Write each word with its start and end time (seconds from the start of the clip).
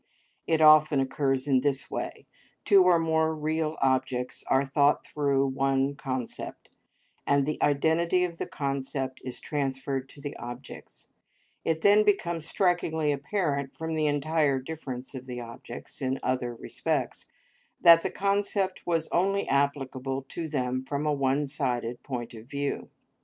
It 0.47 0.61
often 0.61 0.99
occurs 0.99 1.47
in 1.47 1.61
this 1.61 1.91
way: 1.91 2.25
two 2.65 2.81
or 2.83 2.97
more 2.97 3.35
real 3.35 3.77
objects 3.83 4.43
are 4.47 4.65
thought 4.65 5.05
through 5.05 5.49
one 5.49 5.93
concept, 5.93 6.69
and 7.27 7.45
the 7.45 7.61
identity 7.61 8.23
of 8.23 8.39
the 8.39 8.47
concept 8.47 9.21
is 9.23 9.39
transferred 9.39 10.09
to 10.09 10.19
the 10.19 10.35
objects; 10.37 11.07
it 11.63 11.81
then 11.81 12.03
becomes 12.03 12.47
strikingly 12.47 13.11
apparent 13.11 13.77
from 13.77 13.93
the 13.93 14.07
entire 14.07 14.57
difference 14.59 15.13
of 15.13 15.27
the 15.27 15.39
objects 15.39 16.01
in 16.01 16.19
other 16.23 16.55
respects, 16.55 17.27
that 17.79 18.01
the 18.01 18.09
concept 18.09 18.87
was 18.87 19.07
only 19.11 19.47
applicable 19.47 20.23
to 20.29 20.47
them 20.47 20.83
from 20.83 21.05
a 21.05 21.13
one 21.13 21.45
sided 21.45 22.01
point 22.01 22.33
of 22.33 22.47
view. 22.47 22.89